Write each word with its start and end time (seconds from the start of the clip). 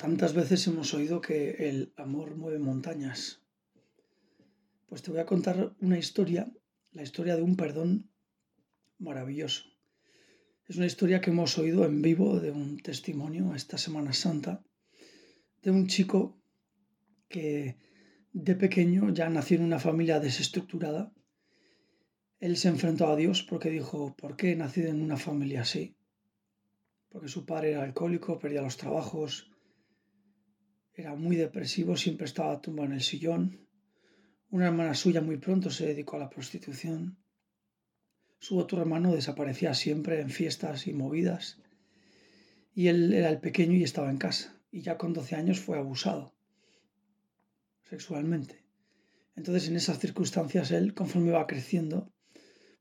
Tantas 0.00 0.32
veces 0.32 0.66
hemos 0.66 0.94
oído 0.94 1.20
que 1.20 1.68
el 1.68 1.92
amor 1.94 2.34
mueve 2.34 2.58
montañas. 2.58 3.42
Pues 4.86 5.02
te 5.02 5.10
voy 5.10 5.20
a 5.20 5.26
contar 5.26 5.76
una 5.82 5.98
historia, 5.98 6.50
la 6.92 7.02
historia 7.02 7.36
de 7.36 7.42
un 7.42 7.54
perdón 7.54 8.10
maravilloso. 8.98 9.64
Es 10.66 10.76
una 10.76 10.86
historia 10.86 11.20
que 11.20 11.28
hemos 11.28 11.58
oído 11.58 11.84
en 11.84 12.00
vivo 12.00 12.40
de 12.40 12.50
un 12.50 12.78
testimonio 12.78 13.54
esta 13.54 13.76
Semana 13.76 14.14
Santa 14.14 14.64
de 15.60 15.70
un 15.70 15.86
chico 15.86 16.40
que 17.28 17.76
de 18.32 18.54
pequeño 18.54 19.12
ya 19.12 19.28
nació 19.28 19.58
en 19.58 19.64
una 19.64 19.80
familia 19.80 20.18
desestructurada. 20.18 21.12
Él 22.38 22.56
se 22.56 22.68
enfrentó 22.68 23.06
a 23.08 23.16
Dios 23.16 23.42
porque 23.42 23.68
dijo, 23.68 24.16
¿por 24.16 24.34
qué 24.38 24.52
he 24.52 24.56
nacido 24.56 24.88
en 24.88 25.02
una 25.02 25.18
familia 25.18 25.60
así? 25.60 25.94
Porque 27.10 27.28
su 27.28 27.44
padre 27.44 27.72
era 27.72 27.82
alcohólico, 27.82 28.38
perdía 28.38 28.62
los 28.62 28.78
trabajos, 28.78 29.49
era 30.94 31.14
muy 31.14 31.36
depresivo, 31.36 31.96
siempre 31.96 32.26
estaba 32.26 32.60
tumbado 32.60 32.88
en 32.88 32.94
el 32.94 33.02
sillón. 33.02 33.66
Una 34.50 34.66
hermana 34.66 34.94
suya 34.94 35.20
muy 35.20 35.36
pronto 35.36 35.70
se 35.70 35.86
dedicó 35.86 36.16
a 36.16 36.20
la 36.20 36.30
prostitución. 36.30 37.18
Su 38.38 38.58
otro 38.58 38.80
hermano 38.80 39.14
desaparecía 39.14 39.74
siempre 39.74 40.20
en 40.20 40.30
fiestas 40.30 40.86
y 40.86 40.92
movidas. 40.92 41.60
Y 42.74 42.88
él 42.88 43.12
era 43.12 43.28
el 43.28 43.40
pequeño 43.40 43.74
y 43.76 43.84
estaba 43.84 44.10
en 44.10 44.18
casa. 44.18 44.60
Y 44.70 44.82
ya 44.82 44.98
con 44.98 45.12
12 45.12 45.36
años 45.36 45.60
fue 45.60 45.78
abusado 45.78 46.34
sexualmente. 47.82 48.64
Entonces 49.34 49.68
en 49.68 49.76
esas 49.76 49.98
circunstancias 49.98 50.70
él, 50.70 50.94
conforme 50.94 51.30
iba 51.30 51.46
creciendo, 51.46 52.12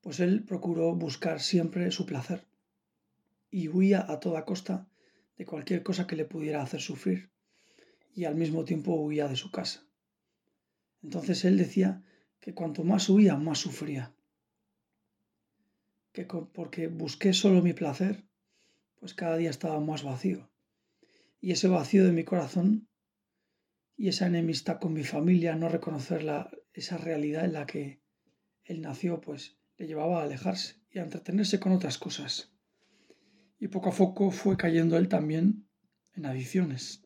pues 0.01 0.19
él 0.19 0.43
procuró 0.43 0.95
buscar 0.95 1.41
siempre 1.41 1.91
su 1.91 2.05
placer 2.05 2.47
y 3.49 3.67
huía 3.67 4.05
a 4.07 4.19
toda 4.19 4.45
costa 4.45 4.87
de 5.37 5.45
cualquier 5.45 5.83
cosa 5.83 6.05
que 6.05 6.15
le 6.15 6.25
pudiera 6.25 6.61
hacer 6.61 6.81
sufrir 6.81 7.31
y 8.13 8.25
al 8.25 8.35
mismo 8.35 8.65
tiempo 8.65 8.93
huía 8.93 9.27
de 9.27 9.35
su 9.35 9.51
casa. 9.51 9.85
Entonces 11.01 11.45
él 11.45 11.57
decía 11.57 12.03
que 12.39 12.53
cuanto 12.53 12.83
más 12.83 13.09
huía, 13.09 13.35
más 13.35 13.59
sufría. 13.59 14.13
Que 16.11 16.25
porque 16.25 16.87
busqué 16.87 17.33
solo 17.33 17.61
mi 17.61 17.73
placer, 17.73 18.25
pues 18.99 19.13
cada 19.13 19.37
día 19.37 19.49
estaba 19.49 19.79
más 19.79 20.03
vacío. 20.03 20.49
Y 21.41 21.51
ese 21.51 21.67
vacío 21.67 22.05
de 22.05 22.11
mi 22.11 22.23
corazón 22.23 22.87
y 23.95 24.07
esa 24.09 24.27
enemistad 24.27 24.79
con 24.79 24.93
mi 24.93 25.03
familia, 25.03 25.55
no 25.55 25.69
reconocer 25.69 26.23
la, 26.23 26.49
esa 26.73 26.97
realidad 26.97 27.45
en 27.45 27.53
la 27.53 27.65
que 27.65 28.01
él 28.63 28.81
nació, 28.81 29.21
pues 29.21 29.57
le 29.77 29.87
llevaba 29.87 30.21
a 30.21 30.23
alejarse 30.23 30.75
y 30.89 30.99
a 30.99 31.03
entretenerse 31.03 31.59
con 31.59 31.71
otras 31.71 31.97
cosas. 31.97 32.53
Y 33.59 33.67
poco 33.67 33.89
a 33.89 33.93
poco 33.93 34.31
fue 34.31 34.57
cayendo 34.57 34.97
él 34.97 35.09
también 35.09 35.67
en 36.13 36.25
adicciones. 36.25 37.03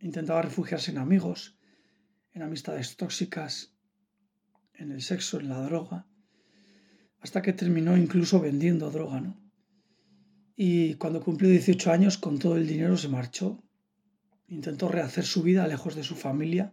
Intentaba 0.00 0.42
refugiarse 0.42 0.90
en 0.90 0.98
amigos, 0.98 1.58
en 2.32 2.42
amistades 2.42 2.96
tóxicas, 2.96 3.74
en 4.74 4.92
el 4.92 5.02
sexo, 5.02 5.40
en 5.40 5.48
la 5.48 5.60
droga, 5.62 6.06
hasta 7.20 7.42
que 7.42 7.52
terminó 7.52 7.96
incluso 7.96 8.40
vendiendo 8.40 8.90
droga, 8.90 9.20
¿no? 9.20 9.40
Y 10.54 10.94
cuando 10.94 11.22
cumplió 11.22 11.50
18 11.50 11.92
años, 11.92 12.18
con 12.18 12.38
todo 12.38 12.56
el 12.56 12.66
dinero 12.66 12.96
se 12.96 13.08
marchó. 13.08 13.62
Intentó 14.48 14.88
rehacer 14.88 15.24
su 15.24 15.42
vida 15.42 15.66
lejos 15.66 15.94
de 15.94 16.02
su 16.02 16.14
familia. 16.14 16.72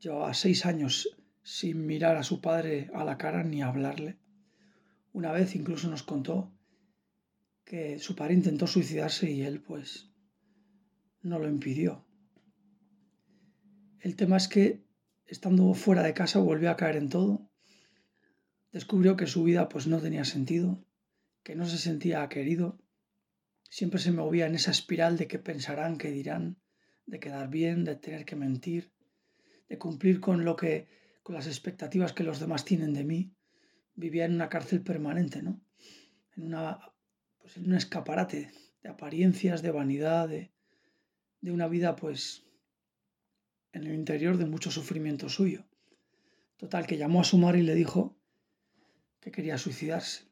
Llevaba 0.00 0.34
seis 0.34 0.66
años 0.66 1.08
sin 1.44 1.86
mirar 1.86 2.16
a 2.16 2.24
su 2.24 2.40
padre 2.40 2.90
a 2.94 3.04
la 3.04 3.18
cara 3.18 3.44
ni 3.44 3.62
hablarle. 3.62 4.18
Una 5.12 5.30
vez 5.30 5.54
incluso 5.54 5.88
nos 5.88 6.02
contó 6.02 6.52
que 7.64 7.98
su 7.98 8.16
padre 8.16 8.34
intentó 8.34 8.66
suicidarse 8.66 9.30
y 9.30 9.42
él 9.42 9.60
pues 9.60 10.10
no 11.22 11.38
lo 11.38 11.48
impidió. 11.48 12.04
El 14.02 14.16
tema 14.16 14.36
es 14.36 14.48
que, 14.48 14.84
estando 15.26 15.72
fuera 15.74 16.02
de 16.02 16.12
casa, 16.12 16.40
volvió 16.40 16.72
a 16.72 16.76
caer 16.76 16.96
en 16.96 17.08
todo. 17.08 17.48
Descubrió 18.72 19.16
que 19.16 19.28
su 19.28 19.44
vida 19.44 19.68
pues 19.68 19.86
no 19.86 20.00
tenía 20.00 20.24
sentido, 20.24 20.84
que 21.44 21.54
no 21.54 21.66
se 21.66 21.78
sentía 21.78 22.28
querido. 22.28 22.80
Siempre 23.70 24.00
se 24.00 24.10
movía 24.10 24.46
en 24.46 24.56
esa 24.56 24.72
espiral 24.72 25.16
de 25.16 25.28
qué 25.28 25.38
pensarán, 25.38 25.98
qué 25.98 26.10
dirán, 26.10 26.60
de 27.06 27.20
quedar 27.20 27.48
bien, 27.48 27.84
de 27.84 27.94
tener 27.94 28.24
que 28.24 28.34
mentir, 28.34 28.92
de 29.68 29.78
cumplir 29.78 30.18
con 30.18 30.44
lo 30.44 30.56
que 30.56 30.88
con 31.22 31.36
las 31.36 31.46
expectativas 31.46 32.12
que 32.12 32.24
los 32.24 32.40
demás 32.40 32.64
tienen 32.64 32.94
de 32.94 33.04
mí. 33.04 33.36
Vivía 33.94 34.24
en 34.24 34.34
una 34.34 34.48
cárcel 34.48 34.82
permanente, 34.82 35.42
¿no? 35.42 35.62
En 36.34 36.42
una 36.42 36.80
pues 37.38 37.56
en 37.56 37.66
un 37.66 37.74
escaparate 37.74 38.50
de 38.82 38.88
apariencias, 38.88 39.62
de 39.62 39.70
vanidad, 39.70 40.28
de, 40.28 40.52
de 41.40 41.52
una 41.52 41.68
vida 41.68 41.94
pues 41.94 42.44
en 43.72 43.86
el 43.86 43.94
interior 43.94 44.36
de 44.36 44.46
mucho 44.46 44.70
sufrimiento 44.70 45.28
suyo. 45.28 45.64
Total, 46.56 46.86
que 46.86 46.96
llamó 46.96 47.20
a 47.20 47.24
su 47.24 47.38
madre 47.38 47.60
y 47.60 47.62
le 47.62 47.74
dijo 47.74 48.16
que 49.20 49.30
quería 49.30 49.58
suicidarse. 49.58 50.28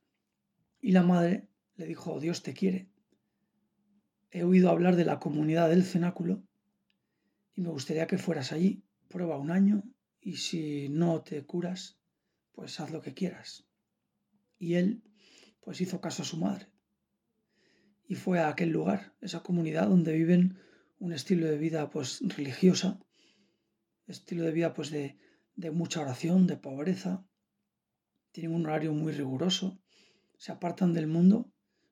Y 0.80 0.92
la 0.92 1.02
madre 1.02 1.48
le 1.76 1.86
dijo, 1.86 2.12
oh, 2.12 2.20
Dios 2.20 2.42
te 2.42 2.54
quiere. 2.54 2.88
He 4.30 4.44
oído 4.44 4.70
hablar 4.70 4.96
de 4.96 5.04
la 5.04 5.18
comunidad 5.18 5.68
del 5.70 5.84
cenáculo 5.84 6.42
y 7.54 7.62
me 7.62 7.70
gustaría 7.70 8.06
que 8.06 8.18
fueras 8.18 8.52
allí. 8.52 8.84
Prueba 9.08 9.38
un 9.38 9.50
año 9.50 9.82
y 10.20 10.36
si 10.36 10.88
no 10.88 11.22
te 11.22 11.44
curas, 11.44 11.98
pues 12.52 12.78
haz 12.78 12.90
lo 12.90 13.00
que 13.00 13.14
quieras. 13.14 13.66
Y 14.58 14.74
él, 14.74 15.02
pues 15.60 15.80
hizo 15.80 16.00
caso 16.00 16.22
a 16.22 16.26
su 16.26 16.36
madre. 16.36 16.68
Y 18.06 18.14
fue 18.14 18.38
a 18.38 18.48
aquel 18.48 18.70
lugar, 18.70 19.14
esa 19.20 19.42
comunidad 19.42 19.88
donde 19.88 20.12
viven 20.12 20.58
un 20.98 21.12
estilo 21.12 21.46
de 21.46 21.58
vida 21.58 21.90
pues 21.90 22.20
religiosa, 22.36 23.00
estilo 24.10 24.44
de 24.44 24.52
vida 24.52 24.74
pues 24.74 24.90
de, 24.90 25.16
de 25.56 25.70
mucha 25.70 26.00
oración, 26.00 26.46
de 26.46 26.56
pobreza, 26.56 27.24
tienen 28.32 28.54
un 28.54 28.66
horario 28.66 28.92
muy 28.92 29.12
riguroso, 29.12 29.78
se 30.38 30.52
apartan 30.52 30.92
del 30.92 31.06
mundo, 31.06 31.50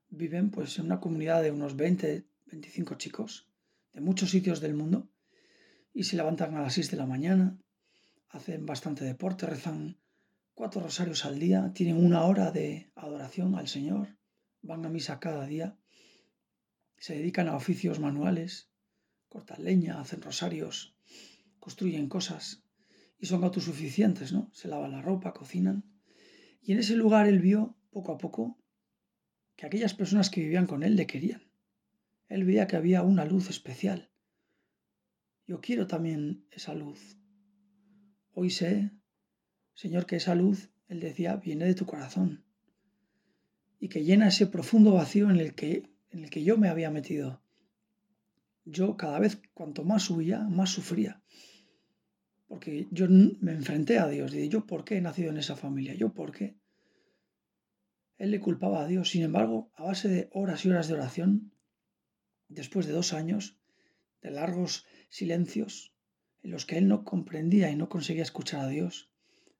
viven 0.08 0.50
pues 0.50 0.78
en 0.78 0.86
una 0.86 1.00
comunidad 1.00 1.42
de 1.42 1.50
unos 1.50 1.76
20, 1.76 2.26
25 2.46 2.94
chicos 2.94 3.48
de 3.92 4.00
muchos 4.00 4.30
sitios 4.30 4.60
del 4.60 4.74
mundo 4.74 5.08
y 5.92 6.04
se 6.04 6.16
levantan 6.16 6.54
a 6.54 6.62
las 6.62 6.74
6 6.74 6.90
de 6.92 6.96
la 6.96 7.06
mañana, 7.06 7.58
hacen 8.28 8.66
bastante 8.66 9.04
deporte, 9.04 9.46
rezan 9.46 9.98
cuatro 10.54 10.80
rosarios 10.80 11.24
al 11.24 11.38
día, 11.38 11.72
tienen 11.74 12.04
una 12.04 12.24
hora 12.24 12.50
de 12.50 12.90
adoración 12.94 13.54
al 13.54 13.68
Señor, 13.68 14.16
van 14.62 14.84
a 14.84 14.88
misa 14.88 15.20
cada 15.20 15.46
día, 15.46 15.76
se 16.96 17.14
dedican 17.14 17.48
a 17.48 17.56
oficios 17.56 18.00
manuales, 18.00 18.70
cortan 19.28 19.64
leña, 19.64 20.00
hacen 20.00 20.20
rosarios, 20.22 20.97
construyen 21.68 22.08
cosas 22.08 22.64
y 23.18 23.26
son 23.26 23.44
autosuficientes, 23.44 24.32
¿no? 24.32 24.48
Se 24.54 24.68
lavan 24.68 24.92
la 24.92 25.02
ropa, 25.02 25.34
cocinan. 25.34 25.84
Y 26.62 26.72
en 26.72 26.78
ese 26.78 26.96
lugar 26.96 27.28
él 27.28 27.40
vio 27.40 27.76
poco 27.90 28.12
a 28.12 28.16
poco 28.16 28.58
que 29.54 29.66
aquellas 29.66 29.92
personas 29.92 30.30
que 30.30 30.40
vivían 30.40 30.66
con 30.66 30.82
él 30.82 30.96
le 30.96 31.06
querían. 31.06 31.42
Él 32.26 32.46
veía 32.46 32.66
que 32.66 32.76
había 32.76 33.02
una 33.02 33.26
luz 33.26 33.50
especial. 33.50 34.10
Yo 35.46 35.60
quiero 35.60 35.86
también 35.86 36.46
esa 36.52 36.72
luz. 36.72 37.18
Hoy 38.32 38.48
sé, 38.48 38.90
Señor, 39.74 40.06
que 40.06 40.16
esa 40.16 40.34
luz, 40.34 40.70
él 40.86 41.00
decía, 41.00 41.36
viene 41.36 41.66
de 41.66 41.74
tu 41.74 41.84
corazón 41.84 42.46
y 43.78 43.90
que 43.90 44.04
llena 44.04 44.28
ese 44.28 44.46
profundo 44.46 44.94
vacío 44.94 45.28
en 45.28 45.36
el 45.36 45.54
que, 45.54 45.82
en 46.08 46.24
el 46.24 46.30
que 46.30 46.44
yo 46.44 46.56
me 46.56 46.70
había 46.70 46.90
metido. 46.90 47.42
Yo 48.64 48.96
cada 48.96 49.18
vez, 49.18 49.38
cuanto 49.52 49.84
más 49.84 50.08
huía, 50.08 50.40
más 50.44 50.70
sufría 50.70 51.22
porque 52.48 52.88
yo 52.90 53.06
me 53.08 53.52
enfrenté 53.52 53.98
a 53.98 54.08
Dios. 54.08 54.34
Y 54.34 54.48
yo, 54.48 54.66
¿por 54.66 54.84
qué 54.84 54.96
he 54.96 55.00
nacido 55.00 55.30
en 55.30 55.36
esa 55.36 55.54
familia? 55.54 55.94
¿Yo 55.94 56.14
por 56.14 56.32
qué? 56.32 56.56
Él 58.16 58.30
le 58.30 58.40
culpaba 58.40 58.82
a 58.82 58.88
Dios. 58.88 59.10
Sin 59.10 59.22
embargo, 59.22 59.70
a 59.74 59.84
base 59.84 60.08
de 60.08 60.28
horas 60.32 60.64
y 60.64 60.70
horas 60.70 60.88
de 60.88 60.94
oración, 60.94 61.52
después 62.48 62.86
de 62.86 62.92
dos 62.92 63.12
años 63.12 63.58
de 64.22 64.30
largos 64.30 64.86
silencios 65.10 65.94
en 66.42 66.50
los 66.50 66.64
que 66.64 66.78
él 66.78 66.88
no 66.88 67.04
comprendía 67.04 67.70
y 67.70 67.76
no 67.76 67.88
conseguía 67.88 68.22
escuchar 68.22 68.62
a 68.62 68.68
Dios, 68.68 69.10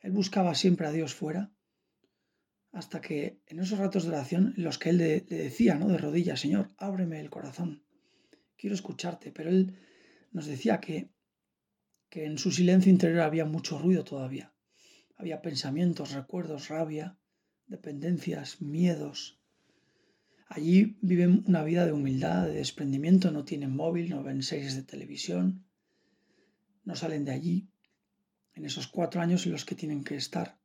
él 0.00 0.12
buscaba 0.12 0.55
siempre 0.55 0.87
a 0.87 0.93
Dios 0.93 1.14
fuera, 1.14 1.52
hasta 2.73 3.00
que 3.00 3.41
en 3.46 3.61
esos 3.61 3.79
ratos 3.79 4.05
de 4.05 4.11
oración 4.11 4.55
en 4.56 4.64
los 4.64 4.79
que 4.79 4.91
él 4.91 4.99
le, 4.99 5.20
decía, 5.20 5.75
¿no? 5.75 5.88
De 5.88 5.99
rodillas, 5.99 6.41
Señor, 6.41 6.70
ábreme 6.79 7.20
el 7.20 7.31
corazón, 7.31 7.84
quiero 8.56 8.75
escucharte, 8.75 9.32
pero 9.32 9.50
él 9.50 9.79
nos 10.32 10.46
decía 10.46 10.81
que 10.81 11.11
que 12.10 12.25
en 12.25 12.38
su 12.38 12.50
silencio 12.50 12.90
interior 12.90 13.20
había 13.20 13.44
mucho 13.44 13.78
ruido 13.78 14.05
todavía. 14.05 14.52
Había 15.16 15.43
pensamientos, 15.43 16.12
recuerdos, 16.12 16.69
rabia, 16.69 17.19
dependencias, 17.66 18.62
miedos. 18.62 19.40
Allí 20.49 20.96
viven 21.02 21.44
una 21.46 21.62
vida 21.62 21.84
de 21.84 21.93
humildad, 21.93 22.46
de 22.46 22.55
desprendimiento, 22.55 23.31
no 23.31 23.44
tienen 23.44 23.75
móvil, 23.75 24.08
no 24.10 24.22
ven 24.22 24.43
series 24.43 24.75
de 24.76 24.82
televisión, 24.82 25.66
no 26.84 26.96
salen 26.96 27.25
de 27.25 27.32
allí, 27.32 27.69
en 28.55 28.64
esos 28.64 28.87
cuatro 28.87 29.20
años 29.20 29.44
en 29.44 29.52
los 29.52 29.64
que 29.64 29.75
tienen 29.75 30.05
que 30.05 30.16
estar. 30.16 30.58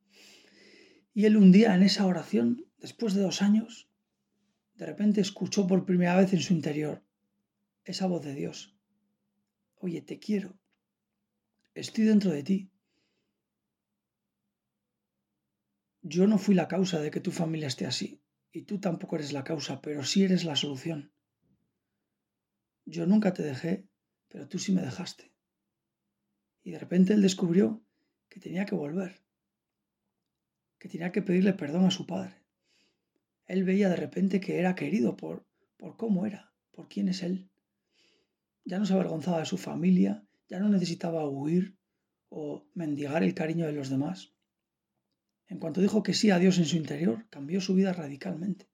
Y 1.12 1.26
él 1.26 1.36
un 1.36 1.52
día 1.52 1.74
en 1.74 1.82
esa 1.82 2.06
oración, 2.06 2.64
después 2.78 3.14
de 3.14 3.22
dos 3.22 3.42
años, 3.42 3.90
de 4.76 4.86
repente 4.86 5.20
escuchó 5.20 5.66
por 5.66 5.84
primera 5.84 6.16
vez 6.16 6.32
en 6.32 6.40
su 6.40 6.54
interior 6.54 7.04
esa 7.84 8.06
voz 8.06 8.24
de 8.24 8.34
Dios 8.34 8.74
oye, 9.84 10.00
te 10.00 10.18
quiero, 10.18 10.58
estoy 11.74 12.04
dentro 12.04 12.30
de 12.30 12.42
ti. 12.42 12.70
Yo 16.02 16.26
no 16.26 16.38
fui 16.38 16.54
la 16.54 16.68
causa 16.68 17.00
de 17.00 17.10
que 17.10 17.20
tu 17.20 17.30
familia 17.30 17.66
esté 17.66 17.86
así, 17.86 18.22
y 18.52 18.62
tú 18.62 18.78
tampoco 18.78 19.16
eres 19.16 19.32
la 19.32 19.44
causa, 19.44 19.80
pero 19.80 20.04
sí 20.04 20.22
eres 20.22 20.44
la 20.44 20.56
solución. 20.56 21.12
Yo 22.84 23.06
nunca 23.06 23.32
te 23.32 23.42
dejé, 23.42 23.88
pero 24.28 24.46
tú 24.48 24.58
sí 24.58 24.72
me 24.72 24.82
dejaste. 24.82 25.32
Y 26.62 26.72
de 26.72 26.78
repente 26.78 27.14
él 27.14 27.22
descubrió 27.22 27.82
que 28.28 28.40
tenía 28.40 28.66
que 28.66 28.74
volver, 28.74 29.22
que 30.78 30.88
tenía 30.88 31.12
que 31.12 31.22
pedirle 31.22 31.54
perdón 31.54 31.86
a 31.86 31.90
su 31.90 32.06
padre. 32.06 32.42
Él 33.46 33.64
veía 33.64 33.88
de 33.88 33.96
repente 33.96 34.40
que 34.40 34.58
era 34.58 34.74
querido 34.74 35.16
por, 35.16 35.46
por 35.76 35.96
cómo 35.96 36.26
era, 36.26 36.52
por 36.72 36.88
quién 36.88 37.08
es 37.08 37.22
él. 37.22 37.50
Ya 38.64 38.78
no 38.78 38.86
se 38.86 38.94
avergonzaba 38.94 39.40
de 39.40 39.46
su 39.46 39.58
familia, 39.58 40.26
ya 40.48 40.58
no 40.58 40.68
necesitaba 40.68 41.28
huir 41.28 41.76
o 42.28 42.66
mendigar 42.74 43.22
el 43.22 43.34
cariño 43.34 43.66
de 43.66 43.72
los 43.72 43.90
demás. 43.90 44.32
En 45.48 45.58
cuanto 45.58 45.80
dijo 45.80 46.02
que 46.02 46.14
sí 46.14 46.30
a 46.30 46.38
Dios 46.38 46.58
en 46.58 46.64
su 46.64 46.76
interior, 46.76 47.26
cambió 47.30 47.60
su 47.60 47.74
vida 47.74 47.92
radicalmente. 47.92 48.68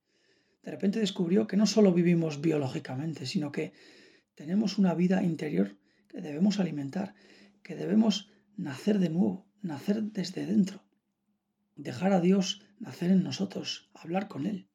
De 0.63 0.71
repente 0.71 1.01
descubrió 1.01 1.47
que 1.47 1.57
no 1.57 1.67
solo 1.67 1.93
vivimos 1.93 2.41
biológicamente, 2.41 3.27
sino 3.27 3.51
que 3.51 3.73
tenemos 4.35 4.79
una 4.79 4.95
vida 4.95 5.23
interior 5.23 5.77
que 6.09 6.21
debemos 6.21 6.59
alimentar, 6.59 7.15
que 7.63 7.77
debemos 7.77 8.31
nacer 8.57 8.99
de 8.99 9.11
nuevo, 9.11 9.47
nacer 9.63 10.03
desde 10.03 10.47
dentro, 10.47 10.83
dejar 11.77 12.13
a 12.13 12.21
Dios 12.21 12.63
nacer 12.79 13.11
en 13.11 13.23
nosotros, 13.23 13.91
hablar 13.95 14.29
con 14.29 14.47
Él. 14.47 14.69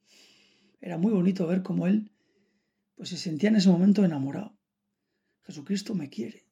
Era 0.81 0.97
muy 0.97 1.12
bonito 1.12 1.47
ver 1.47 1.63
cómo 1.63 1.88
Él 1.88 2.12
pues 2.95 3.09
se 3.09 3.18
sentía 3.18 3.50
en 3.50 3.57
ese 3.57 3.69
momento 3.69 4.06
enamorado. 4.06 4.57
Jesucristo 5.42 5.94
me 5.95 6.09
quiere, 6.09 6.44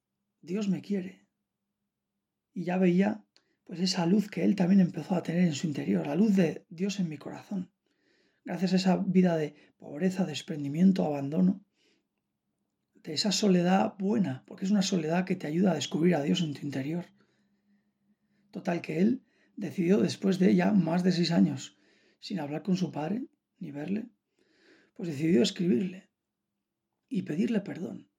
Dios 0.43 0.67
me 0.67 0.81
quiere. 0.81 1.25
Y 2.53 2.65
ya 2.65 2.77
veía 2.77 3.25
pues 3.63 3.79
esa 3.79 4.05
luz 4.05 4.29
que 4.29 4.43
Él 4.43 4.55
también 4.55 4.81
empezó 4.81 5.15
a 5.15 5.23
tener 5.23 5.45
en 5.45 5.53
su 5.53 5.67
interior, 5.67 6.05
la 6.05 6.15
luz 6.15 6.35
de 6.35 6.65
Dios 6.69 6.99
en 6.99 7.07
mi 7.07 7.17
corazón. 7.17 7.71
Gracias 8.43 8.73
a 8.73 8.75
esa 8.75 8.97
vida 8.97 9.37
de 9.37 9.55
pobreza, 9.77 10.25
desprendimiento, 10.25 11.05
abandono, 11.05 11.65
de 12.95 13.13
esa 13.13 13.31
soledad 13.31 13.95
buena, 13.97 14.43
porque 14.45 14.65
es 14.65 14.71
una 14.71 14.81
soledad 14.81 15.25
que 15.25 15.37
te 15.37 15.47
ayuda 15.47 15.71
a 15.71 15.75
descubrir 15.75 16.15
a 16.15 16.21
Dios 16.21 16.41
en 16.41 16.53
tu 16.53 16.61
interior. 16.61 17.05
Total 18.51 18.81
que 18.81 18.99
él 18.99 19.23
decidió 19.55 19.99
después 19.99 20.39
de 20.39 20.53
ya 20.55 20.73
más 20.73 21.03
de 21.03 21.13
seis 21.13 21.31
años 21.31 21.77
sin 22.19 22.39
hablar 22.39 22.63
con 22.63 22.75
su 22.75 22.91
padre 22.91 23.25
ni 23.59 23.71
verle, 23.71 24.09
pues 24.93 25.07
decidió 25.07 25.41
escribirle 25.41 26.09
y 27.07 27.21
pedirle 27.21 27.61
perdón. 27.61 28.12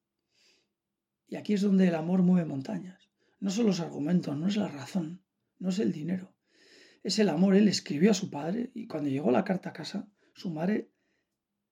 Y 1.27 1.37
aquí 1.37 1.55
es 1.55 1.63
donde 1.63 1.89
el 1.89 1.95
amor 1.95 2.23
mueve 2.23 2.47
montañas. 2.47 3.11
No 3.41 3.51
son 3.51 3.67
los 3.67 3.81
argumentos, 3.81 4.37
no 4.37 4.49
es 4.49 4.57
la 4.57 4.69
razón, 4.69 5.23
no 5.59 5.71
es 5.71 5.79
el 5.79 5.93
dinero. 5.93 6.35
Es 7.03 7.19
el 7.19 7.29
amor. 7.29 7.55
Él 7.55 7.69
escribió 7.69 8.11
a 8.11 8.15
su 8.15 8.31
padre 8.31 8.71
y 8.75 8.87
cuando 8.87 9.11
llegó 9.11 9.31
la 9.31 9.45
carta 9.45 9.71
a 9.71 9.73
casa, 9.73 10.09
su 10.35 10.51
madre 10.51 10.91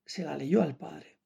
se 0.04 0.25
la 0.25 0.37
leyó 0.37 0.62
al 0.62 0.76
padre. 0.76 1.19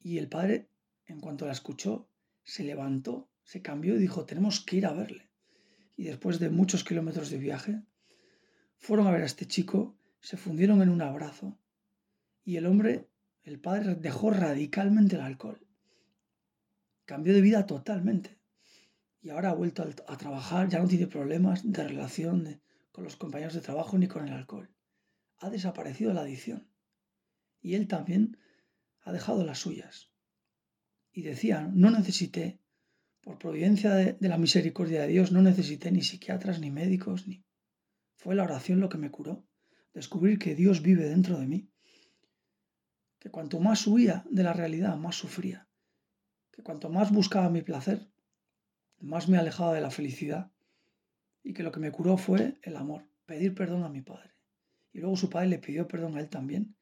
Y 0.00 0.18
el 0.18 0.28
padre 0.28 0.70
en 1.06 1.20
cuanto 1.20 1.46
la 1.46 1.52
escuchó, 1.52 2.10
se 2.44 2.64
levantó, 2.64 3.30
se 3.42 3.62
cambió 3.62 3.96
y 3.96 3.98
dijo, 3.98 4.26
tenemos 4.26 4.60
que 4.60 4.76
ir 4.76 4.86
a 4.86 4.92
verle. 4.92 5.30
Y 5.96 6.04
después 6.04 6.38
de 6.38 6.50
muchos 6.50 6.84
kilómetros 6.84 7.30
de 7.30 7.38
viaje, 7.38 7.82
fueron 8.76 9.06
a 9.06 9.10
ver 9.10 9.22
a 9.22 9.26
este 9.26 9.46
chico, 9.46 9.98
se 10.20 10.36
fundieron 10.36 10.82
en 10.82 10.90
un 10.90 11.02
abrazo 11.02 11.58
y 12.44 12.56
el 12.56 12.66
hombre, 12.66 13.08
el 13.42 13.58
padre, 13.58 13.94
dejó 13.94 14.30
radicalmente 14.30 15.16
el 15.16 15.22
alcohol. 15.22 15.66
Cambió 17.08 17.32
de 17.32 17.40
vida 17.40 17.64
totalmente. 17.64 18.38
Y 19.22 19.30
ahora 19.30 19.48
ha 19.48 19.54
vuelto 19.54 19.82
a, 19.82 20.16
trabajar, 20.18 20.68
ya 20.68 20.78
no 20.78 20.88
tiene 20.88 21.06
problemas 21.06 21.62
de 21.64 21.88
relación 21.88 22.60
con 22.92 23.04
los 23.04 23.16
compañeros 23.16 23.54
de 23.54 23.62
trabajo 23.62 23.96
ni 23.96 24.08
con 24.08 24.28
el 24.28 24.34
alcohol. 24.34 24.68
Ha 25.38 25.48
desaparecido 25.48 26.12
la 26.12 26.20
adicción. 26.20 26.68
Y 27.62 27.76
él 27.76 27.88
también 27.88 28.36
ha 29.00 29.12
dejado 29.12 29.42
las 29.42 29.58
suyas 29.58 30.12
y 31.10 31.22
decía, 31.22 31.70
no 31.72 31.90
necesité, 31.90 32.60
por 33.22 33.38
providencia 33.38 33.94
de, 33.94 34.18
la 34.20 34.36
misericordia 34.36 35.00
de 35.00 35.08
Dios, 35.08 35.32
no 35.32 35.40
necesité 35.40 35.90
ni 35.90 36.02
psiquiatras, 36.02 36.60
ni 36.60 36.70
médicos, 36.70 37.26
ni... 37.26 37.42
Fue 38.16 38.34
la 38.34 38.42
oración 38.42 38.80
lo 38.80 38.90
que 38.90 38.98
me 38.98 39.10
curó, 39.10 39.46
descubrir 39.94 40.38
que 40.38 40.54
Dios 40.54 40.82
vive 40.82 41.08
dentro 41.08 41.38
de 41.38 41.46
mí, 41.46 41.70
que 43.18 43.30
cuanto 43.30 43.60
más 43.60 43.86
huía 43.86 44.26
de 44.30 44.42
la 44.42 44.52
realidad, 44.52 44.94
más 44.98 45.16
sufría, 45.16 45.67
que 46.58 46.64
cuanto 46.64 46.90
más 46.90 47.12
buscaba 47.12 47.50
mi 47.50 47.62
placer, 47.62 48.10
más 48.98 49.28
me 49.28 49.38
alejaba 49.38 49.74
de 49.74 49.80
la 49.80 49.92
felicidad, 49.92 50.50
y 51.44 51.52
que 51.52 51.62
lo 51.62 51.70
que 51.70 51.78
me 51.78 51.92
curó 51.92 52.16
fue 52.16 52.58
el 52.62 52.76
amor, 52.76 53.06
pedir 53.26 53.54
perdón 53.54 53.84
a 53.84 53.88
mi 53.88 54.02
padre. 54.02 54.32
Y 54.92 54.98
luego 54.98 55.16
su 55.16 55.30
padre 55.30 55.50
le 55.50 55.60
pidió 55.60 55.86
perdón 55.86 56.16
a 56.16 56.20
él 56.20 56.28
también, 56.28 56.74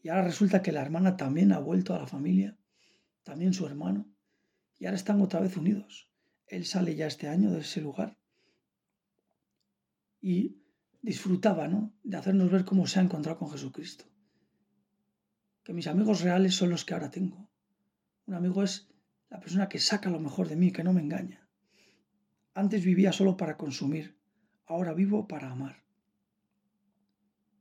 y 0.00 0.08
ahora 0.08 0.22
resulta 0.22 0.62
que 0.62 0.70
la 0.70 0.82
hermana 0.82 1.16
también 1.16 1.50
ha 1.50 1.58
vuelto 1.58 1.96
a 1.96 1.98
la 1.98 2.06
familia 2.06 2.56
también 3.24 3.54
su 3.54 3.66
hermano, 3.66 4.06
y 4.78 4.86
ahora 4.86 4.96
están 4.96 5.20
otra 5.20 5.40
vez 5.40 5.56
unidos. 5.56 6.08
Él 6.46 6.64
sale 6.64 6.94
ya 6.94 7.08
este 7.08 7.26
año 7.26 7.50
de 7.50 7.58
ese 7.58 7.80
lugar 7.80 8.16
y 10.20 10.62
disfrutaba 11.02 11.66
¿no? 11.66 11.92
de 12.04 12.16
hacernos 12.16 12.52
ver 12.52 12.64
cómo 12.64 12.86
se 12.86 13.00
ha 13.00 13.02
encontrado 13.02 13.40
con 13.40 13.50
Jesucristo. 13.50 14.04
Que 15.64 15.72
mis 15.72 15.88
amigos 15.88 16.20
reales 16.20 16.54
son 16.54 16.70
los 16.70 16.84
que 16.84 16.94
ahora 16.94 17.10
tengo. 17.10 17.50
Un 18.26 18.34
amigo 18.34 18.62
es 18.62 18.93
la 19.34 19.40
persona 19.40 19.68
que 19.68 19.80
saca 19.80 20.10
lo 20.10 20.20
mejor 20.20 20.46
de 20.48 20.54
mí, 20.54 20.70
que 20.70 20.84
no 20.84 20.92
me 20.92 21.00
engaña. 21.00 21.40
Antes 22.54 22.84
vivía 22.84 23.10
solo 23.10 23.36
para 23.36 23.56
consumir, 23.56 24.16
ahora 24.64 24.94
vivo 24.94 25.26
para 25.26 25.50
amar. 25.50 25.82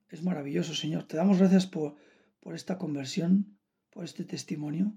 Es 0.10 0.22
maravilloso, 0.22 0.76
Señor. 0.76 1.06
Te 1.06 1.18
damos 1.18 1.40
gracias 1.40 1.66
por, 1.66 1.96
por 2.42 2.54
esta 2.54 2.78
conversión, 2.78 3.58
por 3.90 4.04
este 4.06 4.24
testimonio 4.24 4.94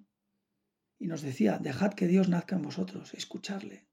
y 0.99 1.07
nos 1.07 1.23
decía, 1.23 1.59
dejad 1.59 1.95
que 1.95 2.09
Dios 2.09 2.29
nazca 2.29 2.57
en 2.57 2.63
vosotros, 2.69 3.15
escucharle. 3.15 3.87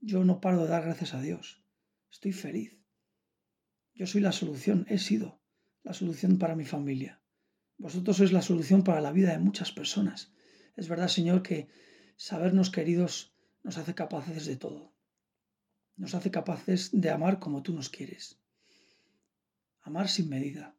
Yo 0.00 0.24
no 0.24 0.40
paro 0.40 0.62
de 0.62 0.68
dar 0.68 0.84
gracias 0.84 1.12
a 1.12 1.20
Dios. 1.20 1.62
Estoy 2.10 2.32
feliz. 2.32 2.80
Yo 3.94 4.06
soy 4.06 4.22
la 4.22 4.32
solución, 4.32 4.86
he 4.88 4.96
sido 4.96 5.42
la 5.82 5.92
solución 5.92 6.38
para 6.38 6.56
mi 6.56 6.64
familia. 6.64 7.20
Vosotros 7.76 8.16
sois 8.16 8.32
la 8.32 8.40
solución 8.40 8.84
para 8.84 9.02
la 9.02 9.12
vida 9.12 9.32
de 9.32 9.38
muchas 9.38 9.70
personas. 9.70 10.32
Es 10.76 10.88
verdad, 10.88 11.08
Señor, 11.08 11.42
que 11.42 11.68
sabernos 12.16 12.70
queridos 12.70 13.34
nos 13.62 13.78
hace 13.78 13.94
capaces 13.94 14.46
de 14.46 14.56
todo. 14.56 14.92
Nos 15.96 16.14
hace 16.14 16.30
capaces 16.30 16.90
de 16.92 17.10
amar 17.10 17.38
como 17.38 17.62
tú 17.62 17.72
nos 17.72 17.88
quieres. 17.88 18.38
Amar 19.82 20.08
sin 20.08 20.28
medida. 20.28 20.74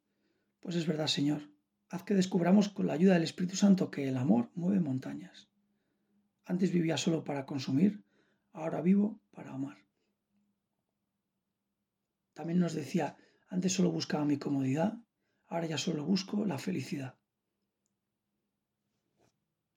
Pues 0.59 0.75
es 0.75 0.85
verdad, 0.85 1.07
Señor. 1.07 1.41
Haz 1.89 2.03
que 2.03 2.13
descubramos 2.13 2.69
con 2.69 2.87
la 2.87 2.93
ayuda 2.93 3.13
del 3.13 3.23
Espíritu 3.23 3.55
Santo 3.55 3.89
que 3.89 4.07
el 4.07 4.17
amor 4.17 4.51
mueve 4.55 4.79
montañas. 4.79 5.47
Antes 6.45 6.71
vivía 6.71 6.97
solo 6.97 7.23
para 7.23 7.45
consumir, 7.45 8.03
ahora 8.51 8.81
vivo 8.81 9.19
para 9.31 9.53
amar. 9.53 9.77
También 12.33 12.59
nos 12.59 12.73
decía, 12.73 13.17
antes 13.49 13.73
solo 13.73 13.91
buscaba 13.91 14.25
mi 14.25 14.37
comodidad, 14.37 14.99
ahora 15.47 15.67
ya 15.67 15.77
solo 15.77 16.05
busco 16.05 16.45
la 16.45 16.57
felicidad. 16.57 17.15